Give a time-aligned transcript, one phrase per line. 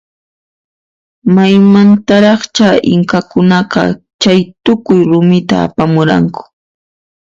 [1.33, 3.81] Maymantaraqcha inkakunaqa
[4.21, 6.41] chaytukuy rumita apamuranku?